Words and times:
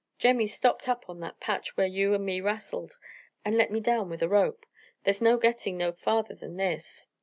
Jemmy 0.17 0.47
stopped 0.47 0.89
up 0.89 1.05
on 1.07 1.19
that 1.19 1.39
patch 1.39 1.77
where 1.77 1.85
you 1.85 2.15
and 2.15 2.25
me 2.25 2.41
wrastled, 2.41 2.97
and 3.45 3.55
let 3.55 3.69
me 3.69 3.79
down 3.79 4.09
with 4.09 4.23
a 4.23 4.27
rope. 4.27 4.65
There's 5.03 5.21
no 5.21 5.37
getting 5.37 5.77
no 5.77 5.91
farther 5.91 6.33
than 6.33 6.57
this." 6.57 7.05